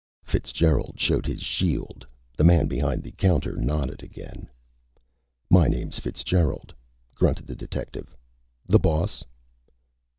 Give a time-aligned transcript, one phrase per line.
[0.23, 2.07] Fitzgerald showed his shield.
[2.35, 4.49] The man behind the counter nodded again.
[5.47, 6.73] "My name's Fitzgerald,"
[7.13, 8.15] grunted the detective.
[8.65, 9.23] "The boss?"